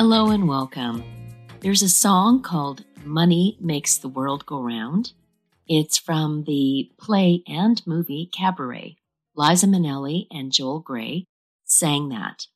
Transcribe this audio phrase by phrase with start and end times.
[0.00, 1.04] Hello and welcome.
[1.60, 5.12] There's a song called Money Makes the World Go Round.
[5.68, 8.96] It's from the play and movie Cabaret.
[9.36, 11.26] Liza Minnelli and Joel Grey
[11.64, 12.46] sang that.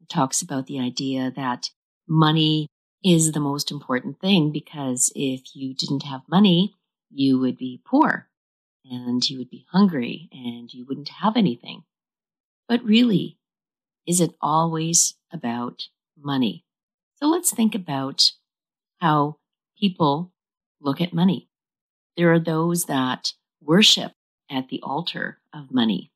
[0.00, 1.70] It talks about the idea that
[2.08, 2.66] money
[3.04, 6.74] is the most important thing because if you didn't have money,
[7.12, 8.28] you would be poor
[8.84, 11.84] and you would be hungry and you wouldn't have anything.
[12.66, 13.38] But really,
[14.04, 15.84] is it always about
[16.20, 16.64] money?
[17.20, 18.30] So let's think about
[19.00, 19.38] how
[19.78, 20.32] people
[20.80, 21.48] look at money.
[22.16, 24.12] There are those that worship
[24.48, 26.12] at the altar of money.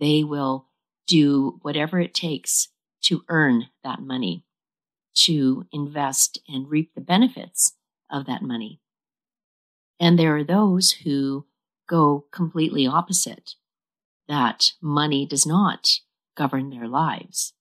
[0.00, 0.66] They will
[1.06, 2.68] do whatever it takes
[3.02, 4.44] to earn that money,
[5.14, 7.74] to invest and reap the benefits
[8.10, 8.80] of that money.
[10.00, 11.46] And there are those who
[11.88, 13.54] go completely opposite,
[14.26, 16.00] that money does not
[16.36, 17.52] govern their lives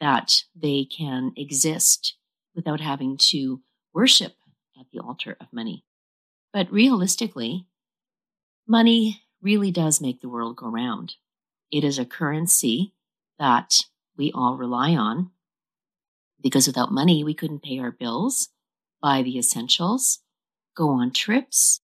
[0.00, 2.16] that they can exist
[2.54, 3.60] without having to
[3.92, 4.34] worship
[4.78, 5.84] at the altar of money.
[6.52, 7.66] But realistically,
[8.66, 11.14] money really does make the world go round.
[11.70, 12.92] It is a currency
[13.38, 13.84] that
[14.16, 15.30] we all rely on
[16.42, 18.48] because without money, we couldn't pay our bills,
[19.02, 20.20] buy the essentials,
[20.76, 21.80] go on trips,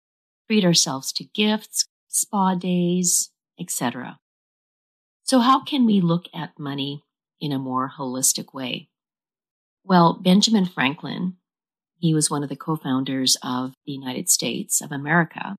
[0.47, 4.19] treat ourselves to gifts, spa days, etc.
[5.23, 7.03] So, how can we look at money
[7.41, 8.87] in a more holistic way?
[9.83, 11.37] Well, Benjamin Franklin,
[11.97, 15.55] he was one of the co founders of the United States of America.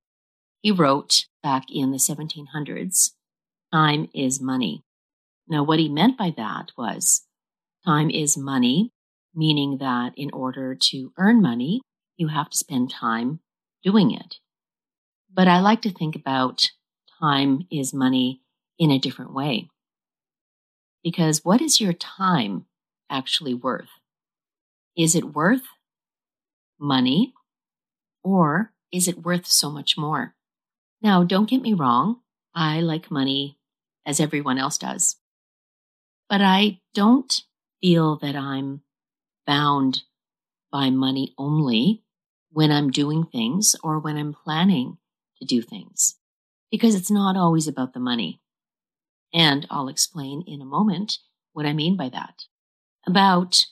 [0.60, 3.10] He wrote back in the 1700s,
[3.72, 4.82] time is money.
[5.48, 7.26] Now, what he meant by that was
[7.84, 8.91] time is money,
[9.34, 11.81] meaning that in order to earn money,
[12.16, 13.41] you have to spend time
[13.82, 14.37] doing it.
[15.32, 16.70] But I like to think about
[17.20, 18.43] time is money
[18.78, 19.69] in a different way.
[21.02, 22.66] Because what is your time
[23.10, 23.90] actually worth?
[24.96, 25.62] Is it worth
[26.78, 27.34] money
[28.22, 30.34] or is it worth so much more?
[31.00, 32.20] Now, don't get me wrong.
[32.54, 33.58] I like money
[34.06, 35.16] as everyone else does.
[36.28, 37.42] But I don't
[37.80, 38.82] feel that I'm
[39.46, 40.02] bound
[40.70, 42.02] by money only
[42.50, 44.98] when I'm doing things or when I'm planning
[45.38, 46.16] to do things
[46.70, 48.40] because it's not always about the money.
[49.32, 51.19] And I'll explain in a moment
[51.53, 52.44] what I mean by that.
[53.06, 53.66] About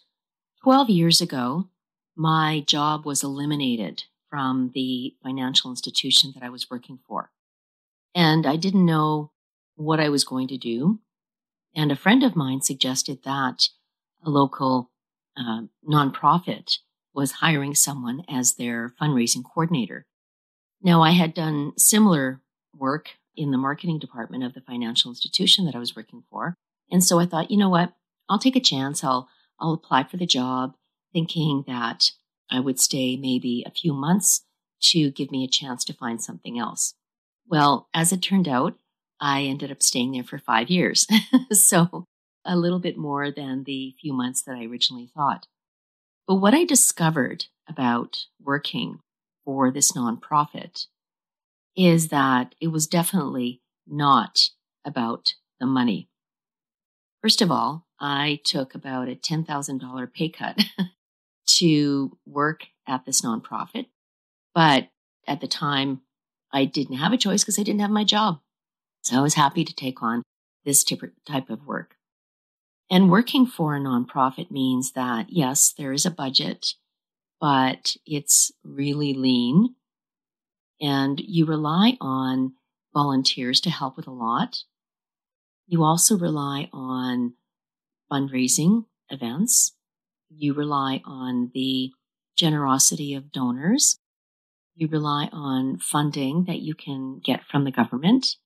[0.62, 1.68] 12 years ago,
[2.16, 7.30] my job was eliminated from the financial institution that I was working for.
[8.14, 9.32] And I didn't know
[9.76, 11.00] what I was going to do.
[11.74, 13.68] And a friend of mine suggested that
[14.24, 14.90] a local
[15.36, 16.78] uh, nonprofit
[17.14, 20.06] was hiring someone as their fundraising coordinator.
[20.82, 22.40] Now, I had done similar
[22.76, 23.10] work
[23.40, 26.54] in the marketing department of the financial institution that I was working for.
[26.90, 27.94] And so I thought, you know what?
[28.28, 29.02] I'll take a chance.
[29.02, 30.74] I'll, I'll apply for the job
[31.14, 32.10] thinking that
[32.50, 34.42] I would stay maybe a few months
[34.82, 36.94] to give me a chance to find something else.
[37.48, 38.74] Well, as it turned out,
[39.20, 41.06] I ended up staying there for five years.
[41.52, 42.04] so
[42.44, 45.46] a little bit more than the few months that I originally thought.
[46.26, 49.00] But what I discovered about working
[49.46, 50.86] for this nonprofit
[51.76, 54.50] is that it was definitely not
[54.84, 56.08] about the money.
[57.22, 60.58] First of all, I took about a $10,000 pay cut
[61.46, 63.86] to work at this nonprofit.
[64.54, 64.88] But
[65.26, 66.00] at the time,
[66.52, 68.40] I didn't have a choice because I didn't have my job.
[69.02, 70.22] So I was happy to take on
[70.64, 71.96] this type of work.
[72.90, 76.74] And working for a nonprofit means that, yes, there is a budget,
[77.40, 79.76] but it's really lean
[80.80, 82.54] and you rely on
[82.94, 84.58] volunteers to help with a lot.
[85.66, 87.34] You also rely on
[88.10, 89.72] fundraising events.
[90.28, 91.92] You rely on the
[92.36, 93.98] generosity of donors.
[94.74, 98.36] You rely on funding that you can get from the government.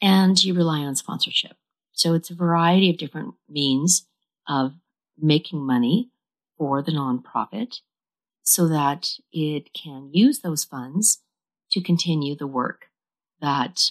[0.00, 1.56] And you rely on sponsorship.
[1.92, 4.06] So it's a variety of different means
[4.48, 4.72] of
[5.18, 6.10] making money
[6.56, 7.80] for the nonprofit
[8.42, 11.22] so that it can use those funds
[11.72, 12.86] to continue the work
[13.40, 13.90] that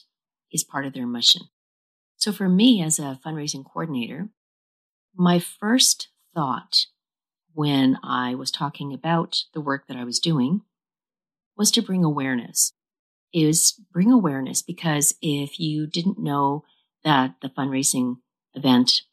[0.51, 1.43] is part of their mission.
[2.15, 4.29] So for me as a fundraising coordinator,
[5.15, 6.85] my first thought
[7.53, 10.61] when I was talking about the work that I was doing
[11.57, 12.73] was to bring awareness.
[13.33, 16.65] Is bring awareness because if you didn't know
[17.05, 18.17] that the fundraising
[18.53, 19.03] event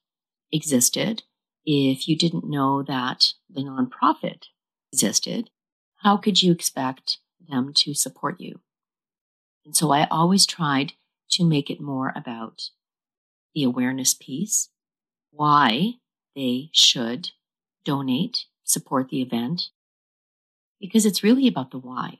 [0.50, 1.22] existed,
[1.64, 4.46] if you didn't know that the nonprofit
[4.92, 5.50] existed,
[5.98, 7.18] how could you expect
[7.48, 8.60] them to support you?
[9.64, 10.92] And so I always tried
[11.30, 12.70] to make it more about
[13.54, 14.70] the awareness piece,
[15.30, 15.94] why
[16.34, 17.30] they should
[17.84, 19.68] donate, support the event,
[20.80, 22.18] because it's really about the why.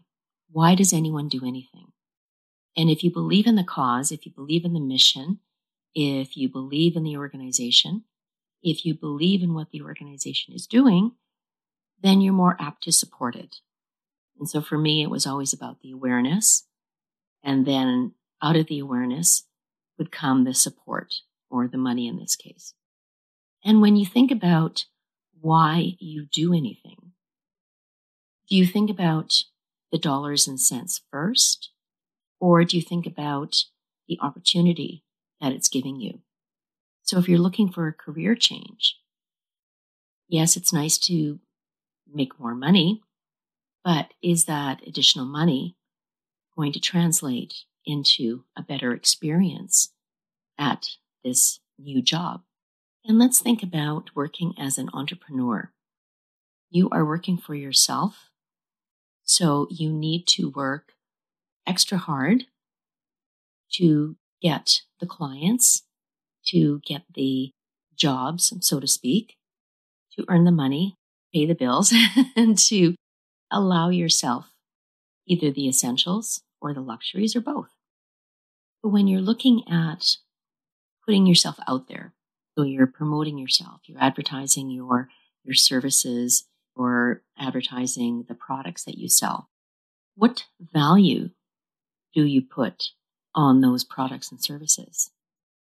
[0.50, 1.92] Why does anyone do anything?
[2.76, 5.40] And if you believe in the cause, if you believe in the mission,
[5.94, 8.04] if you believe in the organization,
[8.62, 11.12] if you believe in what the organization is doing,
[12.02, 13.56] then you're more apt to support it.
[14.38, 16.66] And so for me, it was always about the awareness.
[17.42, 18.12] And then
[18.42, 19.44] out of the awareness
[19.98, 21.14] would come the support
[21.50, 22.74] or the money in this case.
[23.64, 24.84] And when you think about
[25.40, 27.12] why you do anything,
[28.48, 29.42] do you think about
[29.90, 31.70] the dollars and cents first?
[32.40, 33.64] Or do you think about
[34.06, 35.04] the opportunity
[35.40, 36.20] that it's giving you?
[37.02, 38.96] So if you're looking for a career change,
[40.28, 41.40] yes, it's nice to
[42.12, 43.02] make more money,
[43.88, 45.74] but is that additional money
[46.54, 49.94] going to translate into a better experience
[50.58, 50.88] at
[51.24, 52.42] this new job?
[53.06, 55.72] And let's think about working as an entrepreneur.
[56.68, 58.28] You are working for yourself,
[59.24, 60.92] so you need to work
[61.66, 62.44] extra hard
[63.76, 65.84] to get the clients,
[66.48, 67.52] to get the
[67.96, 69.38] jobs, so to speak,
[70.12, 70.94] to earn the money,
[71.32, 71.90] pay the bills,
[72.36, 72.94] and to
[73.50, 74.52] allow yourself
[75.26, 77.70] either the essentials or the luxuries or both.
[78.82, 80.16] But when you're looking at
[81.04, 82.14] putting yourself out there,
[82.56, 85.08] so you're promoting yourself, you're advertising your,
[85.44, 89.48] your services or advertising the products that you sell,
[90.16, 91.30] what value
[92.14, 92.90] do you put
[93.34, 95.10] on those products and services?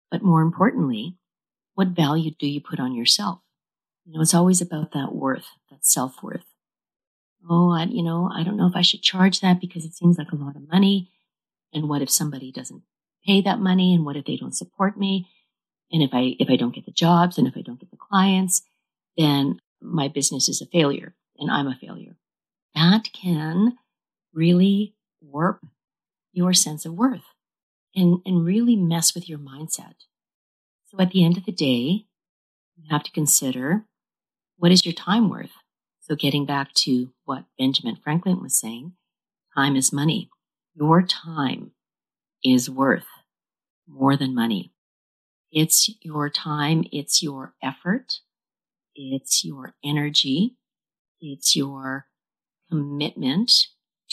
[0.10, 1.18] But more importantly,
[1.74, 3.40] what value do you put on yourself?
[4.06, 6.46] You know, it's always about that worth, that self worth
[7.50, 10.18] oh, I, you know, I don't know if I should charge that because it seems
[10.18, 11.12] like a lot of money.
[11.74, 12.84] And what if somebody doesn't
[13.26, 13.94] pay that money?
[13.94, 15.28] And what if they don't support me?
[15.92, 17.98] And if I, if I don't get the jobs and if I don't get the
[17.98, 18.64] clients,
[19.18, 22.18] then my business is a failure and I'm a failure.
[22.74, 23.78] That can
[24.34, 25.66] really warp
[26.32, 27.24] your sense of worth
[27.96, 29.94] and, and really mess with your mindset.
[30.86, 32.06] So at the end of the day,
[32.76, 33.86] you have to consider
[34.58, 35.52] what is your time worth?
[36.08, 38.94] So getting back to what Benjamin Franklin was saying,
[39.56, 40.30] time is money.
[40.76, 41.72] Your time
[42.44, 43.08] is worth
[43.88, 44.72] more than money.
[45.52, 46.84] It's your time.
[46.92, 48.20] It's your effort.
[48.94, 50.58] It's your energy.
[51.22, 52.06] It's your
[52.70, 53.52] commitment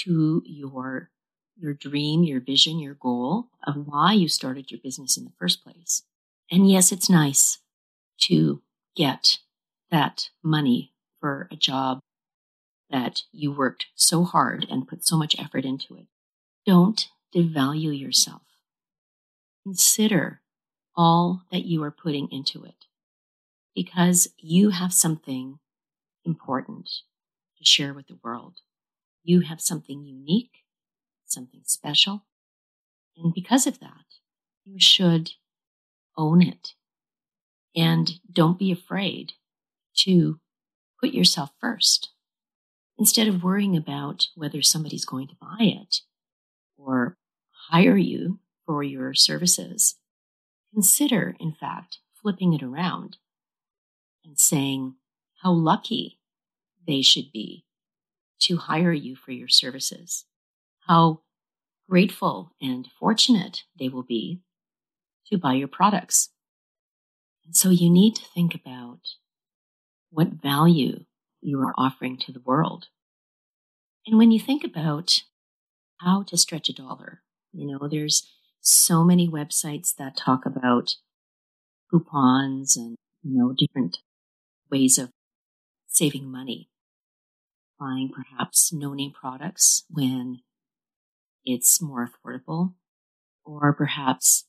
[0.05, 1.11] to your,
[1.59, 5.63] your dream, your vision, your goal of why you started your business in the first
[5.63, 6.05] place.
[6.51, 7.59] And yes, it's nice
[8.23, 8.63] to
[8.97, 9.37] get
[9.91, 10.92] that money
[11.23, 12.01] for a job
[12.91, 16.07] that you worked so hard and put so much effort into it.
[16.67, 18.43] Don't devalue yourself.
[19.63, 20.43] Consider
[20.97, 22.87] all that you are putting into it
[23.75, 25.61] because you have something
[26.25, 26.91] important
[27.57, 28.57] to share with the world.
[29.23, 30.65] You have something unique,
[31.25, 32.27] something special.
[33.17, 34.05] And because of that,
[34.65, 35.31] you should
[36.19, 36.73] own it
[37.75, 39.33] and don't be afraid
[39.95, 40.41] to
[41.03, 42.11] put yourself first
[42.97, 46.01] instead of worrying about whether somebody's going to buy it
[46.77, 47.17] or
[47.71, 49.97] hire you for your services.
[50.73, 53.17] Consider, in fact, flipping it around
[54.25, 54.95] and saying
[55.43, 56.19] how lucky
[56.87, 57.65] they should be
[58.41, 60.25] to hire you for your services,
[60.87, 61.21] how
[61.89, 64.41] grateful and fortunate they will be
[65.27, 66.31] to buy your products.
[67.45, 69.01] And so you need to think about
[70.13, 71.05] what value
[71.41, 72.87] you are offering to the world.
[74.07, 75.23] And when you think about
[76.01, 78.29] how to stretch a dollar, you know, there's
[78.61, 80.97] so many websites that talk about
[81.91, 83.99] coupons and, you know, different
[84.71, 85.11] ways of
[85.87, 86.69] saving money.
[87.81, 90.41] Buying perhaps no name products when
[91.45, 92.75] it's more affordable,
[93.45, 94.45] or perhaps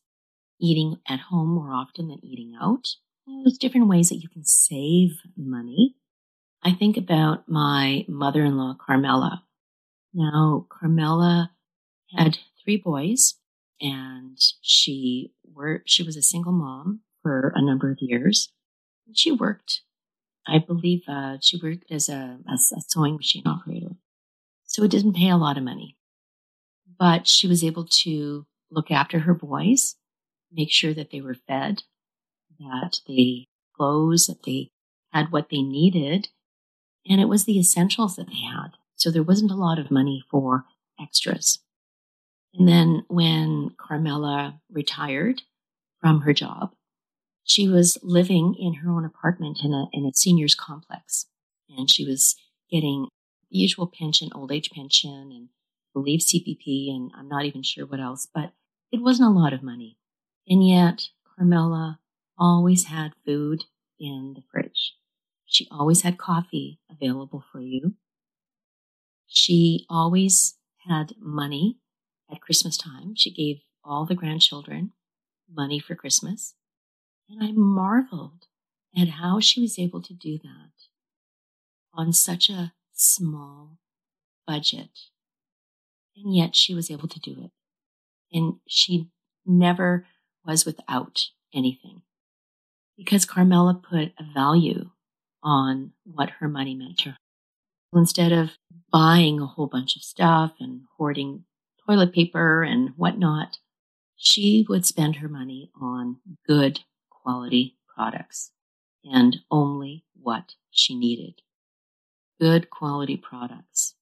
[0.60, 2.90] eating at home more often than eating out.
[3.26, 5.96] There's different ways that you can save money.
[6.64, 9.44] I think about my mother in law, Carmela.
[10.14, 11.52] Now, Carmela
[12.16, 13.36] had three boys
[13.82, 18.52] and she worked, she was a single mom for a number of years.
[19.14, 19.82] She worked,
[20.48, 23.96] I believe, uh, she worked as a, as a sewing machine operator.
[24.66, 25.98] So it didn't pay a lot of money,
[26.98, 29.96] but she was able to look after her boys,
[30.52, 31.84] make sure that they were fed,
[32.64, 34.70] that they clothes, that they
[35.12, 36.30] had what they needed.
[37.08, 38.70] And it was the essentials that they had.
[38.96, 40.66] So there wasn't a lot of money for
[41.02, 41.60] extras.
[42.54, 45.42] And then when Carmela retired
[46.00, 46.74] from her job,
[47.44, 51.26] she was living in her own apartment in a, in a seniors complex.
[51.70, 52.36] And she was
[52.72, 53.08] getting
[53.52, 57.86] the usual pension, old age pension, and I believe CPP, and I'm not even sure
[57.86, 58.54] what else, but
[58.92, 59.98] it wasn't a lot of money.
[60.48, 62.00] And yet, Carmela
[62.38, 63.66] always had food
[64.00, 64.96] in the fridge.
[65.46, 67.96] She always had coffee available for you.
[69.28, 70.56] She always
[70.88, 71.78] had money
[72.32, 73.16] at Christmas time.
[73.16, 74.94] She gave all the grandchildren
[75.52, 76.56] money for Christmas.
[77.30, 78.48] And I marveled
[78.98, 80.72] at how she was able to do that
[81.94, 83.78] on such a small
[84.48, 84.90] budget.
[86.16, 87.52] And yet she was able to do it.
[88.36, 89.10] And she
[89.46, 90.08] never
[90.46, 92.02] was without anything
[92.98, 94.90] because Carmela put a value
[95.42, 97.18] on what her money meant to her.
[97.94, 98.52] Instead of
[98.92, 101.46] buying a whole bunch of stuff and hoarding
[101.86, 103.58] toilet paper and whatnot,
[104.16, 108.52] she would spend her money on good quality products
[109.04, 111.42] and only what she needed.
[112.40, 113.96] Good quality products.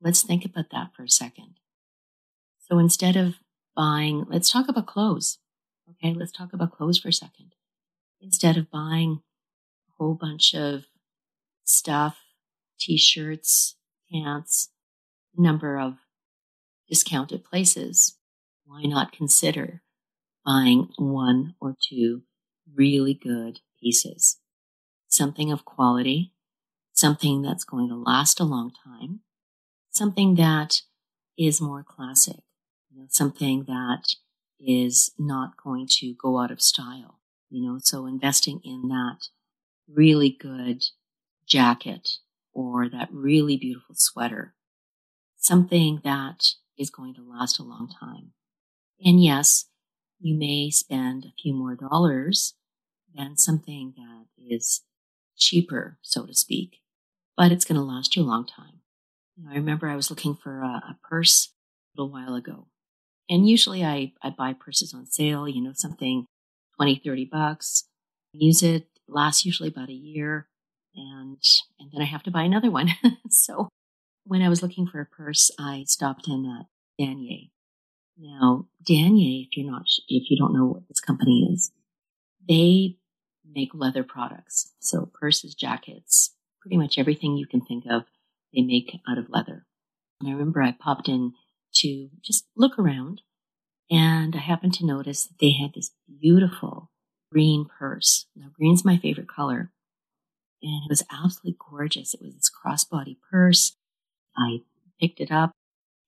[0.00, 1.56] Let's think about that for a second.
[2.58, 3.34] So instead of
[3.74, 5.38] buying, let's talk about clothes.
[5.90, 7.52] Okay, let's talk about clothes for a second
[8.20, 9.22] instead of buying
[9.88, 10.84] a whole bunch of
[11.64, 12.16] stuff,
[12.78, 13.76] t-shirts,
[14.10, 14.70] pants,
[15.36, 15.98] a number of
[16.88, 18.16] discounted places,
[18.64, 19.82] why not consider
[20.44, 22.22] buying one or two
[22.74, 24.38] really good pieces?
[25.08, 26.32] Something of quality,
[26.92, 29.20] something that's going to last a long time,
[29.90, 30.82] something that
[31.38, 32.40] is more classic,
[32.90, 34.14] you know, something that
[34.60, 37.17] is not going to go out of style
[37.50, 39.28] you know, so investing in that
[39.88, 40.84] really good
[41.46, 42.10] jacket
[42.52, 44.54] or that really beautiful sweater,
[45.36, 48.32] something that is going to last a long time.
[49.04, 49.66] And yes,
[50.20, 52.54] you may spend a few more dollars
[53.14, 54.82] than something that is
[55.36, 56.78] cheaper, so to speak,
[57.36, 58.80] but it's going to last you a long time.
[59.36, 61.52] You know, I remember I was looking for a, a purse
[61.96, 62.66] a little while ago.
[63.30, 66.26] And usually I, I buy purses on sale, you know, something
[66.78, 67.84] 20, 30 bucks.
[68.32, 70.48] Use it, lasts usually about a year,
[70.94, 71.42] and
[71.78, 72.90] and then I have to buy another one.
[73.30, 73.68] so
[74.24, 76.66] when I was looking for a purse, I stopped in at
[77.02, 77.50] Danier.
[78.18, 81.72] Now, Danier, if you're not, if you don't know what this company is,
[82.48, 82.96] they
[83.44, 84.72] make leather products.
[84.80, 88.02] So purses, jackets, pretty much everything you can think of,
[88.54, 89.66] they make out of leather.
[90.20, 91.32] And I remember I popped in
[91.76, 93.22] to just look around
[93.90, 96.90] and I happened to notice that they had this beautiful
[97.32, 98.26] green purse.
[98.36, 99.72] Now, green's my favorite color.
[100.62, 102.14] And it was absolutely gorgeous.
[102.14, 103.76] It was this crossbody purse.
[104.36, 104.62] I
[105.00, 105.52] picked it up,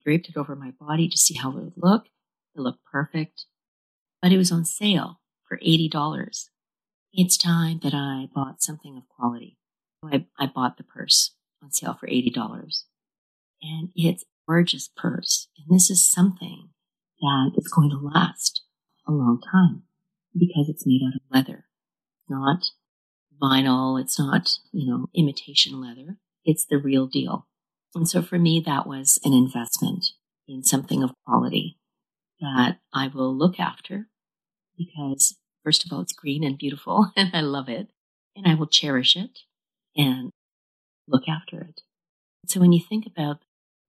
[0.04, 2.06] draped it over my body to see how it would look.
[2.54, 3.46] It looked perfect.
[4.20, 6.48] But it was on sale for $80.
[7.12, 9.56] It's time that I bought something of quality.
[10.04, 12.84] I, I bought the purse on sale for $80.
[13.62, 15.48] And it's gorgeous purse.
[15.56, 16.70] And this is something
[17.20, 18.62] that is going to last
[19.06, 19.82] a long time
[20.32, 21.66] because it's made out of leather,
[22.28, 22.70] not
[23.40, 24.00] vinyl.
[24.00, 26.16] It's not, you know, imitation leather.
[26.44, 27.46] It's the real deal.
[27.94, 30.06] And so for me, that was an investment
[30.46, 31.78] in something of quality
[32.40, 34.08] that I will look after
[34.76, 37.88] because first of all, it's green and beautiful and I love it
[38.36, 39.40] and I will cherish it
[39.96, 40.30] and
[41.08, 41.80] look after it.
[42.46, 43.42] So when you think about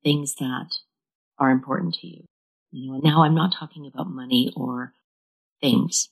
[0.04, 0.70] things that
[1.40, 2.26] are important to you,
[2.72, 4.94] you know, now I'm not talking about money or
[5.62, 6.10] things.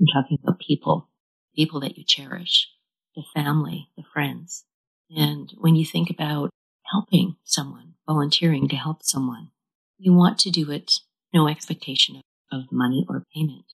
[0.00, 1.08] I'm talking about people,
[1.54, 2.68] people that you cherish,
[3.16, 4.64] the family, the friends.
[5.10, 6.50] And when you think about
[6.92, 9.50] helping someone, volunteering to help someone,
[9.98, 11.00] you want to do it
[11.32, 12.20] no expectation
[12.52, 13.64] of money or payment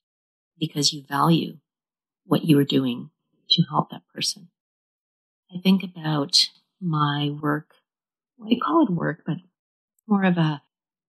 [0.59, 1.57] because you value
[2.25, 3.11] what you are doing
[3.49, 4.49] to help that person.
[5.55, 6.49] I think about
[6.81, 7.75] my work.
[8.43, 9.37] I call it work, but
[10.07, 10.61] more of a,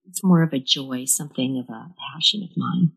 [0.08, 2.92] it's more of a joy, something of a passion of mine.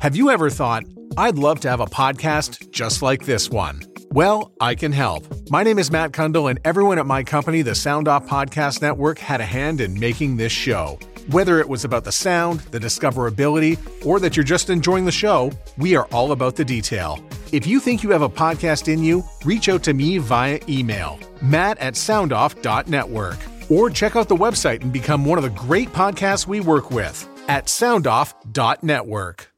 [0.00, 0.84] Have you ever thought,
[1.16, 3.82] I'd love to have a podcast just like this one?
[4.10, 5.26] Well, I can help.
[5.50, 9.18] My name is Matt Cundill, and everyone at my company, the Sound Off Podcast Network,
[9.18, 10.98] had a hand in making this show.
[11.30, 15.50] Whether it was about the sound, the discoverability, or that you're just enjoying the show,
[15.76, 17.18] we are all about the detail.
[17.52, 21.18] If you think you have a podcast in you, reach out to me via email,
[21.42, 26.46] matt at soundoff.network, or check out the website and become one of the great podcasts
[26.46, 29.52] we work with at soundoff.network.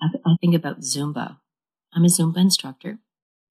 [0.00, 1.38] I think about Zumba.
[1.92, 2.98] I'm a Zumba instructor.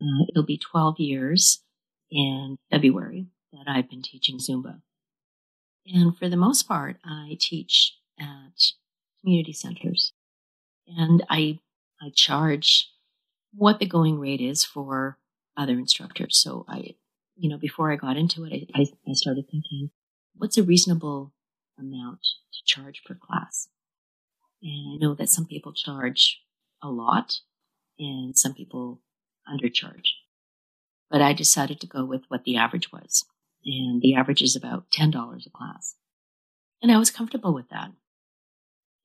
[0.02, 1.64] Uh, it'll be 12 years
[2.12, 4.82] in February that I've been teaching Zumba.
[5.86, 8.74] And for the most part, I teach at
[9.22, 10.14] community centers.
[10.88, 11.60] And I,
[12.02, 12.90] I charge
[13.54, 15.18] what the going rate is for
[15.56, 16.38] other instructors.
[16.38, 16.96] So I,
[17.38, 19.92] you know, before I got into it, I, I started thinking,
[20.36, 21.34] what's a reasonable
[21.80, 23.70] amount to charge per class?
[24.62, 26.42] And I know that some people charge
[26.82, 27.40] a lot
[28.00, 29.02] and some people
[29.48, 30.10] undercharge.
[31.10, 33.26] But I decided to go with what the average was
[33.66, 35.96] and the average is about $10 a class.
[36.82, 37.92] And I was comfortable with that.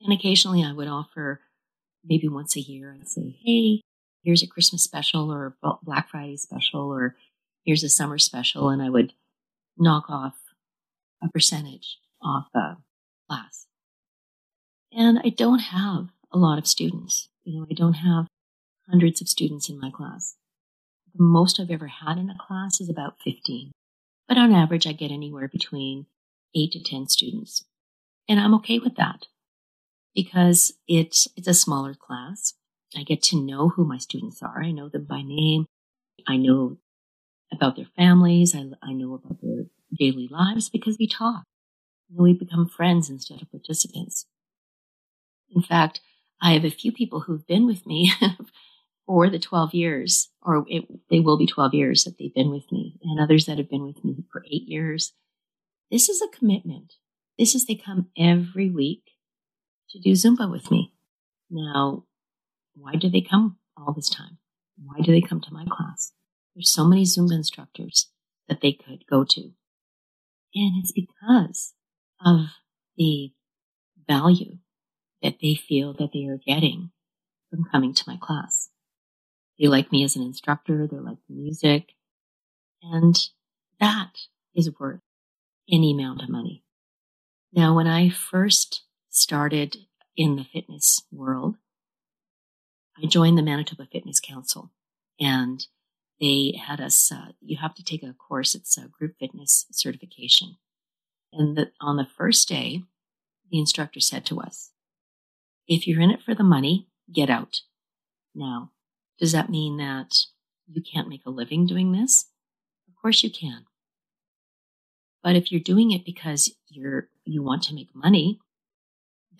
[0.00, 1.40] And occasionally I would offer
[2.04, 3.82] maybe once a year, I'd say, hey,
[4.24, 7.16] here's a Christmas special or Black Friday special or
[7.64, 8.68] here's a summer special.
[8.68, 9.12] And I would
[9.76, 10.34] knock off
[11.22, 12.76] a percentage off a
[13.28, 13.66] class.
[14.92, 17.28] And I don't have a lot of students.
[17.44, 18.26] You know, I don't have
[18.88, 20.36] hundreds of students in my class.
[21.14, 23.72] The most I've ever had in a class is about 15.
[24.28, 26.06] But on average, I get anywhere between
[26.54, 27.64] eight to 10 students.
[28.28, 29.26] And I'm okay with that
[30.14, 32.54] because it's, it's a smaller class.
[32.96, 34.62] I get to know who my students are.
[34.62, 35.66] I know them by name.
[36.28, 36.78] I know
[37.52, 38.54] about their families.
[38.54, 41.44] I, I know about their daily lives because we talk.
[42.14, 44.26] we become friends instead of participants.
[45.54, 46.00] In fact,
[46.40, 48.12] I have a few people who've been with me
[49.06, 52.70] for the 12 years, or it, they will be 12 years that they've been with
[52.72, 55.12] me, and others that have been with me for eight years.
[55.90, 56.94] This is a commitment.
[57.38, 59.02] This is they come every week
[59.90, 60.94] to do Zumba with me.
[61.50, 62.04] Now,
[62.74, 64.38] why do they come all this time?
[64.82, 66.12] Why do they come to my class?
[66.54, 68.08] There's so many Zumba instructors
[68.48, 69.40] that they could go to.
[70.54, 71.72] And it's because
[72.24, 72.46] of
[72.96, 73.32] the
[74.06, 74.58] value
[75.22, 76.90] that they feel that they are getting
[77.50, 78.70] from coming to my class.
[79.58, 80.86] They like me as an instructor.
[80.86, 81.92] They like the music.
[82.82, 83.16] And
[83.80, 84.12] that
[84.54, 85.00] is worth
[85.70, 86.64] any amount of money.
[87.52, 89.76] Now, when I first started
[90.16, 91.56] in the fitness world,
[93.02, 94.70] I joined the Manitoba Fitness Council
[95.20, 95.66] and
[96.22, 98.54] they had us, uh, you have to take a course.
[98.54, 100.56] It's a group fitness certification.
[101.32, 102.84] And the, on the first day,
[103.50, 104.70] the instructor said to us,
[105.66, 107.62] if you're in it for the money, get out.
[108.36, 108.70] Now,
[109.18, 110.14] does that mean that
[110.68, 112.26] you can't make a living doing this?
[112.88, 113.66] Of course you can.
[115.24, 118.38] But if you're doing it because you're, you want to make money,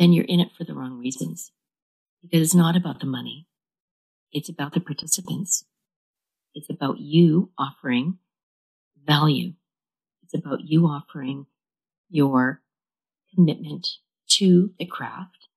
[0.01, 1.53] then you're in it for the wrong reasons.
[2.23, 3.47] Because it's not about the money.
[4.33, 5.64] It's about the participants.
[6.55, 8.19] It's about you offering
[9.05, 9.55] value.
[10.23, 11.47] It's about you offering
[12.09, 12.62] your
[13.35, 13.88] commitment
[14.29, 15.49] to the craft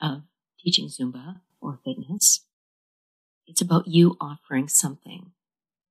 [0.00, 0.22] of
[0.60, 2.44] teaching Zumba or fitness
[3.46, 5.32] it's about you offering something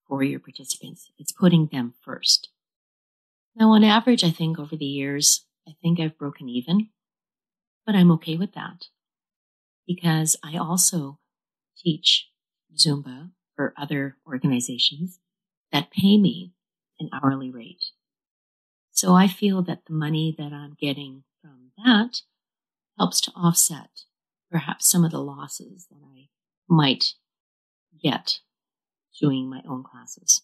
[0.08, 1.12] for your participants.
[1.18, 2.50] It's putting them first.
[3.56, 6.90] Now, on average, I think over the years, I think I've broken even,
[7.86, 8.86] but I'm okay with that
[9.86, 11.20] because I also
[11.78, 12.30] teach
[12.76, 15.20] Zumba for other organizations
[15.72, 16.54] that pay me
[17.00, 17.84] an hourly rate.
[18.92, 22.22] So I feel that the money that I'm getting from that
[22.98, 23.90] helps to offset
[24.52, 26.28] perhaps some of the losses that I
[26.68, 27.14] might
[28.02, 28.40] get
[29.20, 30.42] doing my own classes.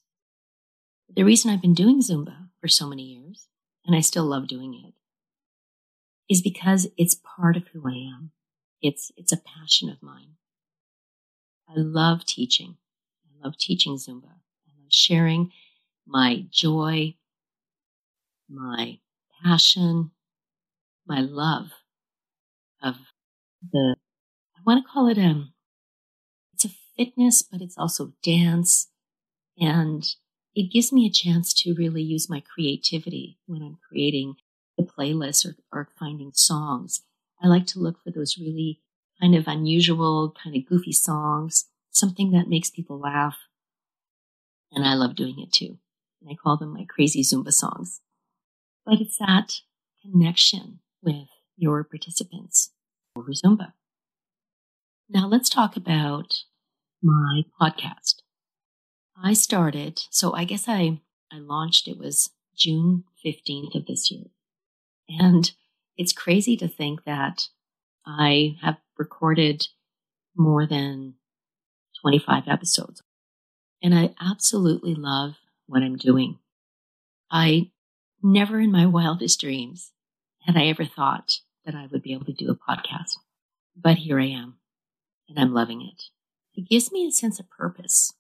[1.14, 3.48] The reason I've been doing Zumba for so many years,
[3.86, 4.94] and I still love doing it,
[6.30, 8.32] is because it's part of who I am.
[8.82, 10.36] It's, it's a passion of mine.
[11.70, 12.78] I love teaching.
[13.40, 14.26] I love teaching Zumba.
[14.28, 15.52] I love sharing
[16.06, 17.16] my joy,
[18.50, 19.00] my
[19.44, 20.12] passion,
[21.08, 21.72] my love
[22.82, 22.96] of
[23.72, 23.96] the,
[24.58, 25.54] I want to call it, um,
[26.54, 28.88] it's a fitness, but it's also dance.
[29.60, 30.08] And
[30.56, 34.36] it gives me a chance to really use my creativity when I'm creating
[34.78, 37.02] the playlist or, or finding songs
[37.42, 38.82] I like to look for those really
[39.22, 41.66] kind of unusual, kind of goofy songs,
[41.98, 43.38] something that makes people laugh.
[44.72, 45.78] And I love doing it too.
[46.22, 48.02] And I call them my crazy Zumba songs.
[48.86, 49.62] But it's that
[50.02, 52.72] connection with your participants
[53.16, 53.74] over Zumba.
[55.10, 56.44] Now let's talk about
[57.02, 58.22] my podcast.
[59.22, 61.00] I started, so I guess I,
[61.32, 64.26] I launched, it was June 15th of this year.
[65.10, 65.52] And
[65.96, 67.48] it's crazy to think that
[68.06, 69.68] I have recorded
[70.36, 71.16] more than
[72.02, 73.02] 25 episodes.
[73.82, 75.36] And I absolutely love
[75.68, 76.40] what I'm doing.
[77.30, 77.72] I
[78.24, 79.92] never in my wildest dreams
[80.42, 83.18] had I ever thought that I would be able to do a podcast.
[83.76, 84.56] But here I am,
[85.30, 86.04] and I'm loving it.
[86.56, 88.14] It gives me a sense of purpose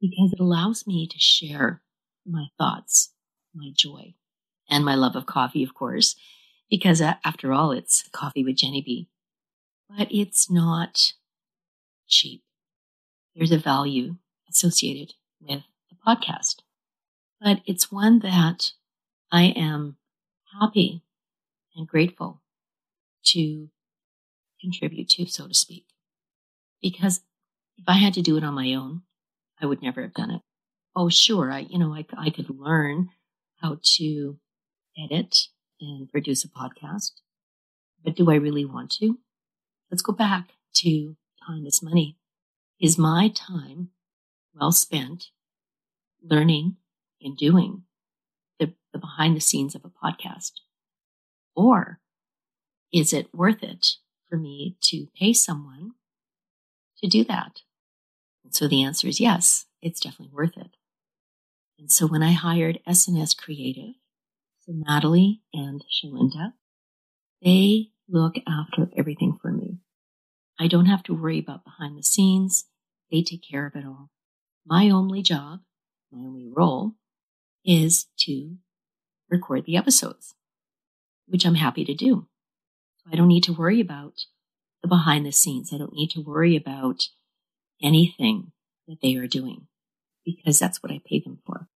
[0.00, 1.82] because it allows me to share
[2.24, 3.12] my thoughts,
[3.54, 4.14] my joy,
[4.68, 6.14] and my love of coffee, of course,
[6.70, 9.08] because uh, after all, it's coffee with Genny B.
[9.88, 11.12] But it's not
[12.08, 12.42] cheap.
[13.36, 14.16] There's a value
[14.48, 16.62] associated with the podcast,
[17.38, 18.72] but it's one that
[19.30, 19.98] I am
[20.58, 21.02] happy
[21.76, 22.40] and grateful
[23.26, 23.68] to
[24.58, 25.84] contribute to, so to speak.
[26.80, 27.20] Because
[27.76, 29.02] if I had to do it on my own,
[29.60, 30.40] I would never have done it.
[30.94, 31.52] Oh, sure.
[31.52, 33.10] I, you know, I, I could learn
[33.60, 34.38] how to
[34.98, 37.12] edit and produce a podcast,
[38.02, 39.18] but do I really want to?
[39.90, 42.16] Let's go back to time is money.
[42.80, 43.90] Is my time
[44.54, 45.26] well spent
[46.22, 46.76] learning
[47.20, 47.84] and doing
[48.58, 50.52] the, the behind the scenes of a podcast?
[51.54, 52.00] Or
[52.92, 53.96] is it worth it
[54.28, 55.92] for me to pay someone
[56.98, 57.60] to do that?
[58.44, 60.76] And so the answer is yes, it's definitely worth it.
[61.78, 63.94] And so when I hired SNS Creative,
[64.60, 66.52] so Natalie and Shalinda,
[67.42, 69.65] they look after everything for me.
[70.58, 72.66] I don't have to worry about behind the scenes.
[73.10, 74.10] They take care of it all.
[74.64, 75.60] My only job,
[76.10, 76.94] my only role
[77.64, 78.56] is to
[79.28, 80.34] record the episodes,
[81.26, 82.26] which I'm happy to do.
[82.98, 84.14] So I don't need to worry about
[84.82, 85.72] the behind the scenes.
[85.72, 87.08] I don't need to worry about
[87.82, 88.52] anything
[88.88, 89.66] that they are doing
[90.24, 91.68] because that's what I pay them for.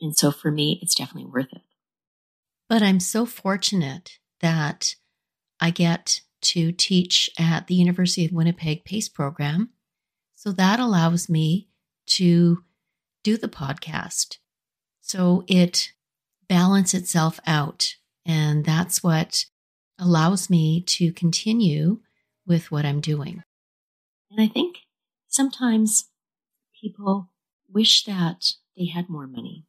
[0.00, 1.62] And so for me, it's definitely worth it.
[2.68, 4.94] But I'm so fortunate that
[5.60, 9.70] I get to teach at the University of Winnipeg PACE program.
[10.34, 11.68] So that allows me
[12.06, 12.62] to
[13.22, 14.38] do the podcast.
[15.00, 15.92] So it
[16.48, 17.94] balance itself out.
[18.26, 19.46] And that's what
[19.98, 22.00] allows me to continue
[22.46, 23.42] with what I'm doing.
[24.30, 24.78] And I think
[25.28, 26.10] sometimes
[26.80, 27.30] people
[27.72, 29.64] wish that they had more money.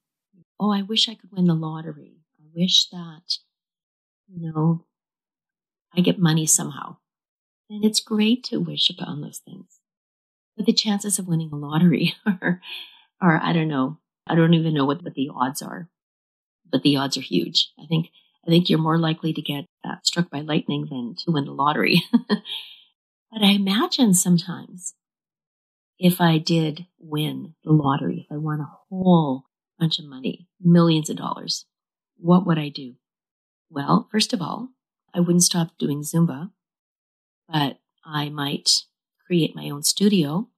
[0.59, 2.17] Oh, I wish I could win the lottery.
[2.39, 3.37] I wish that,
[4.27, 4.85] you know,
[5.95, 6.97] I get money somehow.
[7.69, 9.79] And it's great to wish upon those things.
[10.55, 12.61] But the chances of winning a lottery are,
[13.21, 13.99] are I don't know.
[14.27, 15.89] I don't even know what, what the odds are,
[16.69, 17.71] but the odds are huge.
[17.79, 18.07] I think,
[18.45, 21.51] I think you're more likely to get uh, struck by lightning than to win the
[21.51, 22.03] lottery.
[22.11, 22.41] but
[23.41, 24.95] I imagine sometimes
[25.99, 29.43] if I did win the lottery, if I won a whole
[29.79, 31.65] bunch of money, millions of dollars,
[32.17, 32.95] what would I do?
[33.69, 34.69] Well, first of all,
[35.15, 36.51] I wouldn't stop doing Zumba,
[37.47, 38.83] but I might
[39.25, 40.49] create my own studio.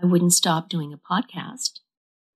[0.00, 1.80] I wouldn't stop doing a podcast,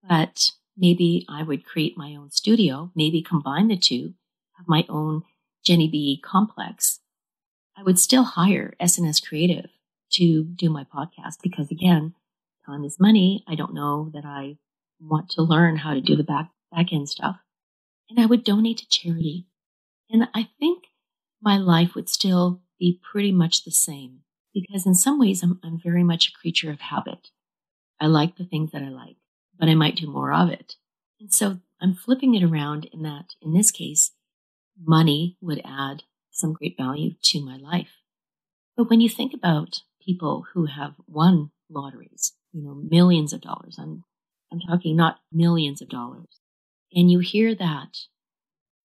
[0.02, 4.14] but maybe I would create my own studio, maybe combine the two,
[4.56, 5.22] have my own
[5.62, 7.00] Genny B complex.
[7.76, 9.68] I would still hire SNS Creative
[10.12, 12.14] to do my podcast because again,
[12.64, 13.44] time is money.
[13.46, 14.56] I don't know that I
[14.98, 17.36] want to learn how to do the back back end stuff.
[18.08, 19.46] And I would donate to charity.
[20.08, 20.84] And I think
[21.42, 24.20] my life would still be pretty much the same
[24.52, 27.28] because in some ways I'm, I'm very much a creature of habit.
[28.00, 29.16] I like the things that I like,
[29.58, 30.76] but I might do more of it.
[31.20, 34.12] And so I'm flipping it around in that in this case,
[34.82, 37.90] money would add some great value to my life.
[38.76, 43.76] But when you think about people who have won lotteries, you know, millions of dollars.
[43.78, 44.04] I'm,
[44.52, 46.40] I'm talking not millions of dollars.
[46.92, 47.98] And you hear that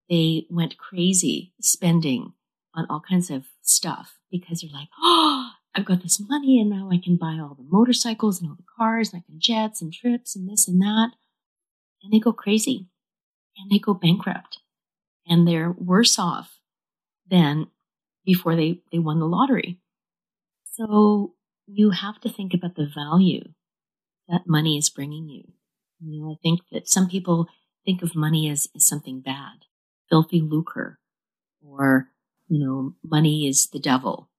[0.09, 2.33] they went crazy spending
[2.75, 6.89] on all kinds of stuff because they're like, oh, I've got this money and now
[6.91, 9.93] I can buy all the motorcycles and all the cars and I can jets and
[9.93, 11.11] trips and this and that.
[12.03, 12.88] And they go crazy
[13.57, 14.59] and they go bankrupt
[15.27, 16.59] and they're worse off
[17.29, 17.67] than
[18.25, 19.79] before they, they won the lottery.
[20.71, 21.33] So
[21.67, 23.49] you have to think about the value
[24.27, 25.43] that money is bringing you.
[25.99, 27.47] You know, I think that some people
[27.85, 29.65] think of money as, as something bad,
[30.09, 30.99] filthy lucre,
[31.61, 32.09] or
[32.47, 34.29] you know, money is the devil.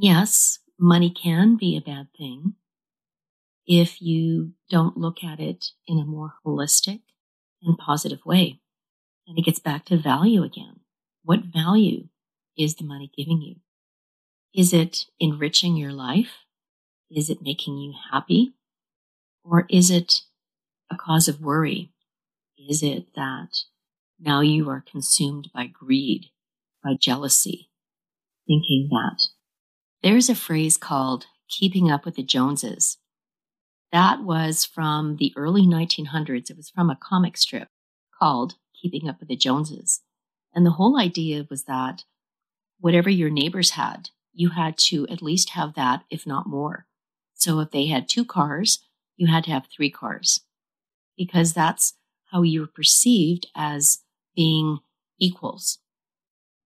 [0.00, 2.54] yes, money can be a bad thing
[3.66, 7.00] if you don't look at it in a more holistic
[7.62, 8.60] and positive way.
[9.26, 10.80] And it gets back to value again.
[11.24, 12.08] What value
[12.56, 13.56] is the money giving you?
[14.54, 16.44] Is it enriching your life?
[17.10, 18.54] Is it making you happy?
[19.44, 20.22] Or is it
[20.90, 21.90] a cause of worry?
[22.56, 23.64] Is it that
[24.18, 26.26] now you are consumed by greed,
[26.86, 27.68] by jealousy,
[28.46, 29.18] thinking that
[30.02, 32.98] there's a phrase called keeping up with the Joneses.
[33.90, 36.48] That was from the early 1900s.
[36.48, 37.68] It was from a comic strip
[38.18, 40.02] called Keeping Up with the Joneses.
[40.54, 42.04] And the whole idea was that
[42.78, 46.86] whatever your neighbors had, you had to at least have that, if not more.
[47.34, 48.78] So if they had two cars,
[49.16, 50.40] you had to have three cars
[51.16, 51.94] because that's
[52.26, 53.98] how you were perceived as
[54.36, 54.78] being
[55.18, 55.78] equals.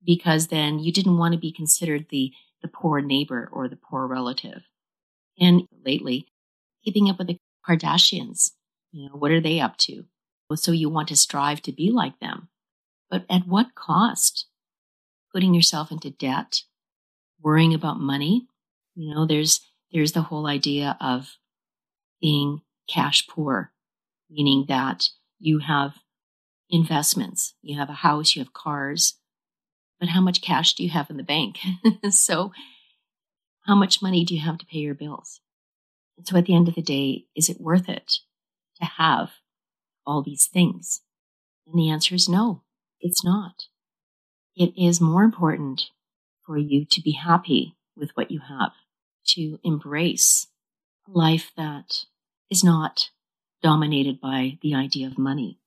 [0.04, 2.32] Because then you didn't want to be considered the,
[2.62, 4.62] the poor neighbor or the poor relative.
[5.38, 6.26] And lately,
[6.84, 8.52] keeping up with the Kardashians,
[8.92, 10.04] you know, what are they up to?
[10.54, 12.48] So you want to strive to be like them.
[13.10, 14.46] But at what cost?
[15.32, 16.62] Putting yourself into debt,
[17.40, 18.48] worrying about money.
[18.96, 19.60] You know, there's,
[19.92, 21.36] there's the whole idea of
[22.20, 23.72] being cash poor,
[24.28, 25.08] meaning that
[25.38, 25.94] you have
[26.68, 29.14] investments, you have a house, you have cars,
[30.00, 31.58] but how much cash do you have in the bank?
[32.10, 32.52] so,
[33.66, 35.40] how much money do you have to pay your bills?
[36.16, 38.14] And so, at the end of the day, is it worth it
[38.80, 39.32] to have
[40.06, 41.02] all these things?
[41.66, 42.62] And the answer is no,
[43.00, 43.66] it's not.
[44.56, 45.90] It is more important
[46.44, 48.72] for you to be happy with what you have,
[49.28, 50.48] to embrace
[51.06, 52.06] a life that
[52.50, 53.10] is not
[53.62, 55.58] dominated by the idea of money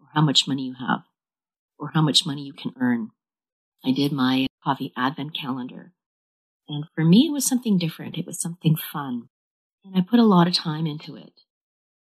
[0.00, 1.04] or how much money you have
[1.78, 3.10] or how much money you can earn.
[3.84, 5.92] I did my coffee advent calendar.
[6.68, 8.16] And for me, it was something different.
[8.16, 9.28] It was something fun.
[9.84, 11.32] And I put a lot of time into it.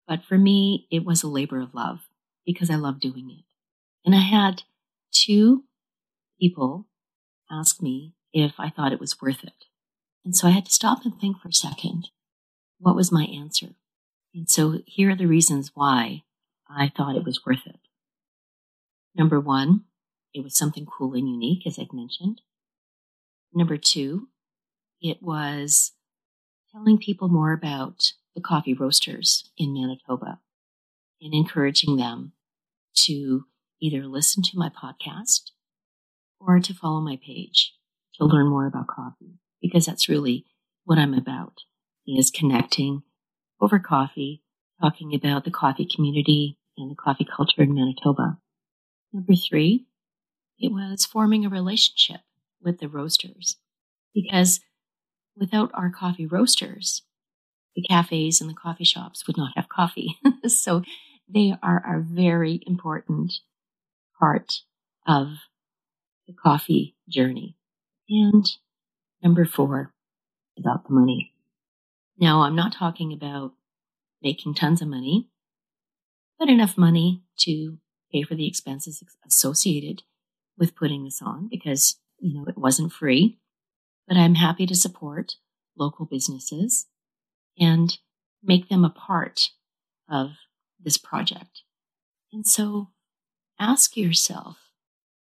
[0.06, 2.00] But for me, it was a labor of love
[2.44, 3.44] because I love doing it.
[4.04, 4.62] And I had
[5.12, 5.64] two
[6.40, 6.86] people
[7.50, 9.66] ask me if I thought it was worth it.
[10.24, 12.08] And so I had to stop and think for a second.
[12.78, 13.74] What was my answer?
[14.34, 16.22] And so here are the reasons why
[16.68, 17.78] I thought it was worth it.
[19.14, 19.84] Number one,
[20.32, 22.40] it was something cool and unique, as I'd mentioned.
[23.52, 24.28] Number two,
[25.00, 25.92] it was
[26.72, 30.38] telling people more about the coffee roasters in Manitoba
[31.20, 32.32] and encouraging them
[32.94, 33.44] to
[33.80, 35.50] either listen to my podcast
[36.38, 37.72] or to follow my page
[38.14, 40.44] to learn more about coffee because that's really
[40.84, 41.54] what I'm about
[42.06, 43.02] is connecting
[43.60, 44.42] over coffee,
[44.80, 48.38] talking about the coffee community and the coffee culture in Manitoba.
[49.12, 49.86] Number three,
[50.60, 52.20] it was forming a relationship
[52.62, 53.56] with the roasters
[54.14, 54.60] because
[55.36, 57.02] without our coffee roasters,
[57.74, 60.18] the cafes and the coffee shops would not have coffee.
[60.46, 60.82] so
[61.28, 63.32] they are a very important
[64.18, 64.60] part
[65.06, 65.28] of
[66.26, 67.56] the coffee journey.
[68.08, 68.44] And
[69.22, 69.94] number four,
[70.58, 71.32] about the money.
[72.18, 73.52] Now, I'm not talking about
[74.22, 75.28] making tons of money,
[76.38, 77.78] but enough money to
[78.12, 80.02] pay for the expenses associated
[80.60, 83.38] with putting this on because, you know, it wasn't free.
[84.06, 85.36] But I'm happy to support
[85.76, 86.86] local businesses
[87.58, 87.98] and
[88.42, 89.48] make them a part
[90.08, 90.32] of
[90.78, 91.62] this project.
[92.32, 92.90] And so
[93.58, 94.58] ask yourself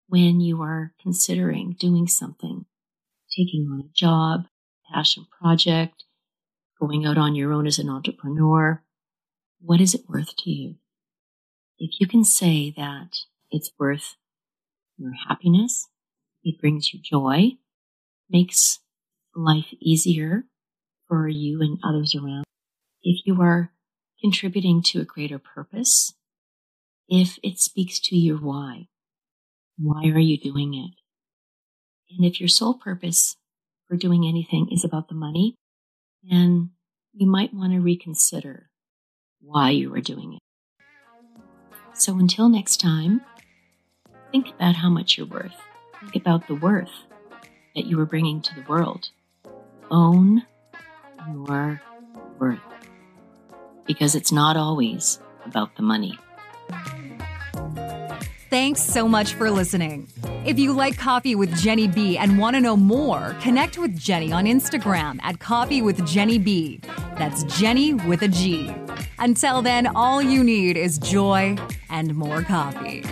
[0.07, 2.65] when you are considering doing something,
[3.35, 4.45] taking on a job,
[4.93, 6.03] passion project,
[6.79, 8.83] going out on your own as an entrepreneur,
[9.59, 10.75] what is it worth to you?
[11.79, 13.17] If you can say that
[13.49, 14.15] it's worth
[14.97, 15.87] your happiness,
[16.43, 17.57] it brings you joy,
[18.29, 18.79] makes
[19.35, 20.45] life easier
[21.07, 22.45] for you and others around.
[23.01, 23.71] If you are
[24.21, 26.13] contributing to a greater purpose,
[27.07, 28.87] if it speaks to your why,
[29.77, 30.91] why are you doing it?
[32.15, 33.35] And if your sole purpose
[33.87, 35.55] for doing anything is about the money,
[36.23, 36.71] then
[37.13, 38.69] you might want to reconsider
[39.41, 40.39] why you are doing it.
[41.95, 43.21] So until next time,
[44.33, 45.53] think about how much you're worth.
[45.99, 46.89] Think about the worth
[47.75, 49.09] that you are bringing to the world.
[49.91, 50.43] Own
[51.31, 51.79] your
[52.39, 52.59] worth
[53.85, 56.17] because it's not always about the money.
[58.49, 60.07] Thanks so much for listening.
[60.45, 64.33] If you like Coffee with Genny B and want to know more, connect with Genny
[64.33, 66.81] on Instagram at Coffee with Genny B.
[67.17, 68.73] That's Genny with a G.
[69.19, 71.55] Until then, all you need is joy
[71.89, 73.03] and more coffee.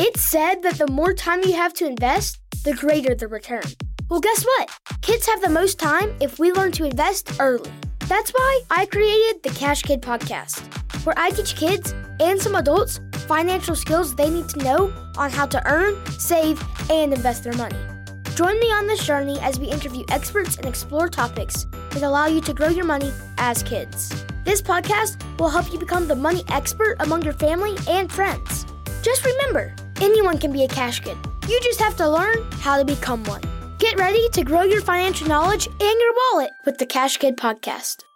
[0.00, 3.64] It's said that the more time you have to invest, the greater the return.
[4.08, 4.70] Well, guess what?
[5.02, 7.72] Kids have the most time if we learn to invest early.
[8.06, 10.60] That's why I created the Cash Kid podcast,
[11.04, 15.46] where I teach kids and some adults financial skills they need to know on how
[15.46, 17.78] to earn, save, and invest their money.
[18.36, 22.40] Join me on this journey as we interview experts and explore topics that allow you
[22.42, 24.24] to grow your money as kids.
[24.44, 28.64] This podcast will help you become the money expert among your family and friends.
[29.02, 31.16] Just remember, anyone can be a cash kid.
[31.48, 33.42] You just have to learn how to become one.
[33.78, 38.07] Get ready to grow your financial knowledge and your wallet with the Cash Kid podcast.